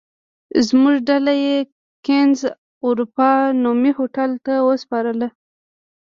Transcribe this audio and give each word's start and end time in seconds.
زموږ 0.67 0.95
ډله 1.09 1.33
یې 1.45 1.57
کېنز 2.05 2.39
اروپا 2.85 3.31
نومي 3.63 3.91
هوټل 3.97 4.31
ته 4.45 4.53
وسپارله. 4.67 5.27